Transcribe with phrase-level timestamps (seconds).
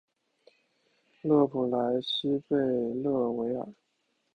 [1.21, 2.57] 勒普莱西贝
[3.03, 3.67] 勒维尔。